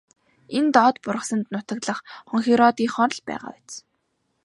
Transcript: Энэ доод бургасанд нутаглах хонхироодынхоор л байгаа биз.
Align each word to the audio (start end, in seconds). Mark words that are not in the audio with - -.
Энэ 0.57 0.69
доод 0.75 0.95
бургасанд 1.03 1.45
нутаглах 1.53 1.99
хонхироодынхоор 2.29 3.11
л 3.17 3.21
байгаа 3.29 3.51
биз. 3.55 3.73